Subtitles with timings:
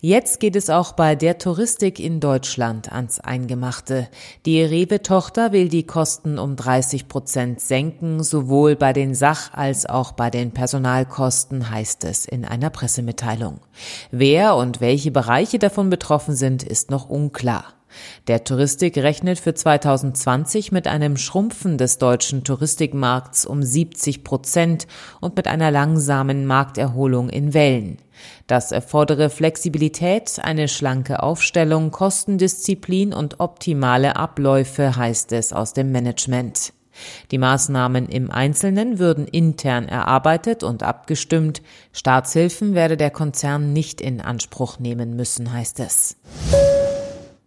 [0.00, 4.08] Jetzt geht es auch bei der Touristik in Deutschland ans Eingemachte.
[4.46, 10.12] Die Rewe-Tochter will die Kosten um 30 Prozent senken, sowohl bei den Sach- als auch
[10.12, 13.60] bei den Personalkosten, heißt es in einer Pressemitteilung.
[14.10, 17.74] Wer und welche Bereiche davon betroffen sind, ist noch unklar.
[18.26, 24.86] Der Touristik rechnet für 2020 mit einem Schrumpfen des deutschen Touristikmarkts um 70 Prozent
[25.20, 27.98] und mit einer langsamen Markterholung in Wellen.
[28.46, 36.72] Das erfordere Flexibilität, eine schlanke Aufstellung, Kostendisziplin und optimale Abläufe, heißt es aus dem Management.
[37.30, 41.62] Die Maßnahmen im Einzelnen würden intern erarbeitet und abgestimmt.
[41.92, 46.16] Staatshilfen werde der Konzern nicht in Anspruch nehmen müssen, heißt es.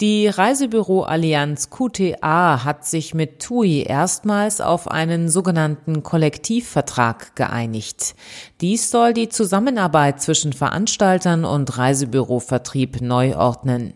[0.00, 8.16] Die Reisebüro-Allianz QTA hat sich mit TUI erstmals auf einen sogenannten Kollektivvertrag geeinigt.
[8.60, 13.94] Dies soll die Zusammenarbeit zwischen Veranstaltern und Reisebürovertrieb neu ordnen.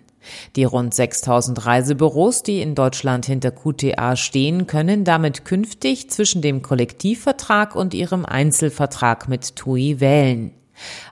[0.55, 6.62] Die rund 6000 Reisebüros, die in Deutschland hinter QTA stehen, können damit künftig zwischen dem
[6.62, 10.53] Kollektivvertrag und ihrem Einzelvertrag mit TUI wählen.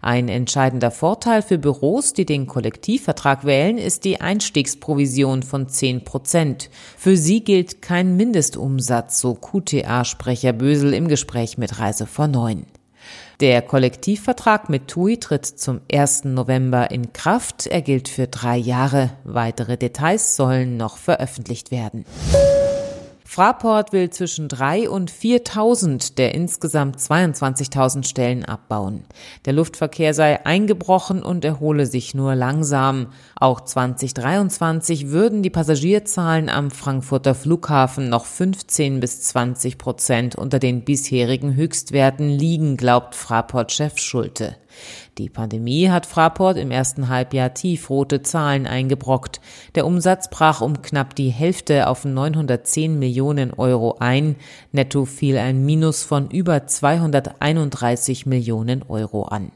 [0.02, 6.70] Ein entscheidender Vorteil für Büros, die den Kollektivvertrag wählen, ist die Einstiegsprovision von 10 Prozent.
[6.96, 12.66] Für sie gilt kein Mindestumsatz, so QTA-Sprecher Bösel im Gespräch mit Reise vor Neun.
[13.40, 16.24] Der Kollektivvertrag mit TUI tritt zum 1.
[16.24, 17.66] November in Kraft.
[17.66, 19.10] Er gilt für drei Jahre.
[19.24, 22.06] Weitere Details sollen noch veröffentlicht werden.
[23.36, 29.04] Fraport will zwischen 3 und 4.000 der insgesamt 22.000 Stellen abbauen.
[29.44, 33.08] Der Luftverkehr sei eingebrochen und erhole sich nur langsam.
[33.38, 40.86] Auch 2023 würden die Passagierzahlen am Frankfurter Flughafen noch 15 bis 20 Prozent unter den
[40.86, 44.56] bisherigen Höchstwerten liegen, glaubt Fraport-Chef Schulte.
[45.18, 49.40] Die Pandemie hat Fraport im ersten Halbjahr tiefrote Zahlen eingebrockt.
[49.74, 53.25] Der Umsatz brach um knapp die Hälfte auf 910 Millionen
[53.56, 54.36] Euro ein.
[54.72, 59.50] Netto fiel ein Minus von über 231 Millionen Euro an.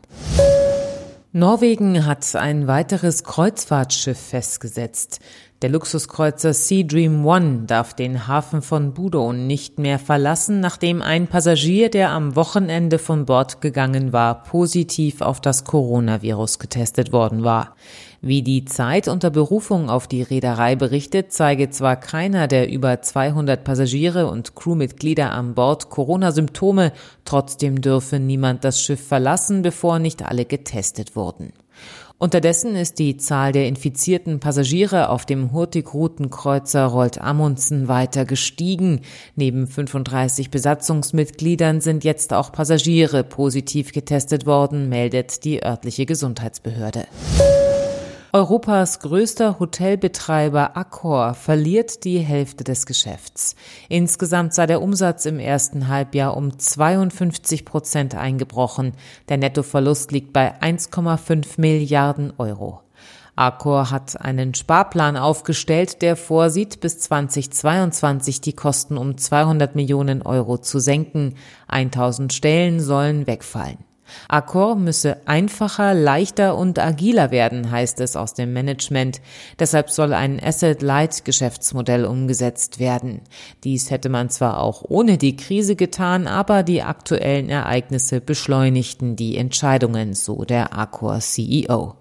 [1.33, 5.21] Norwegen hat ein weiteres Kreuzfahrtschiff festgesetzt.
[5.62, 11.26] Der Luxuskreuzer Sea Dream One darf den Hafen von Budon nicht mehr verlassen, nachdem ein
[11.26, 17.76] Passagier, der am Wochenende von Bord gegangen war, positiv auf das Coronavirus getestet worden war.
[18.22, 23.62] Wie die Zeit unter Berufung auf die Reederei berichtet, zeige zwar keiner der über 200
[23.62, 26.91] Passagiere und Crewmitglieder an Bord Corona-Symptome,
[27.27, 31.53] trotzdem dürfe niemand das Schiff verlassen, bevor nicht alle getestet wurden.
[32.23, 39.01] Unterdessen ist die Zahl der infizierten Passagiere auf dem Hurtigruten-Kreuzer Rold Amundsen weiter gestiegen.
[39.37, 47.07] Neben 35 Besatzungsmitgliedern sind jetzt auch Passagiere positiv getestet worden, meldet die örtliche Gesundheitsbehörde.
[48.33, 53.57] Europas größter Hotelbetreiber Accor verliert die Hälfte des Geschäfts.
[53.89, 58.93] Insgesamt sei der Umsatz im ersten Halbjahr um 52 Prozent eingebrochen.
[59.29, 62.83] Der Nettoverlust liegt bei 1,5 Milliarden Euro.
[63.35, 70.59] Accor hat einen Sparplan aufgestellt, der vorsieht, bis 2022 die Kosten um 200 Millionen Euro
[70.59, 71.35] zu senken.
[71.67, 73.90] 1000 Stellen sollen wegfallen.
[74.28, 79.21] Accor müsse einfacher, leichter und agiler werden, heißt es aus dem Management.
[79.59, 83.21] Deshalb soll ein Asset-Light-Geschäftsmodell umgesetzt werden.
[83.65, 89.37] Dies hätte man zwar auch ohne die Krise getan, aber die aktuellen Ereignisse beschleunigten die
[89.37, 91.94] Entscheidungen, so der Accor CEO.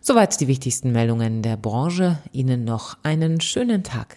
[0.00, 2.18] Soweit die wichtigsten Meldungen der Branche.
[2.32, 4.16] Ihnen noch einen schönen Tag.